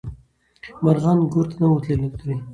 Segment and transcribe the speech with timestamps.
[0.83, 2.35] مارغان ګور ته نه وو الوتلي.